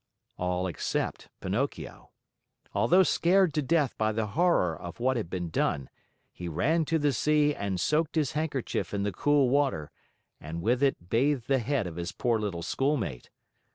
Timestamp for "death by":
3.61-4.11